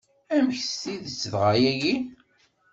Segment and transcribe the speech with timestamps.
[0.35, 1.95] Amek s tidett dɣa ayagi?